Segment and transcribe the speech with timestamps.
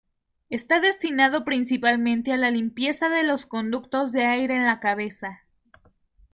[0.49, 5.43] Está destinado principalmente a la limpieza de los conductos de aire en la cabeza.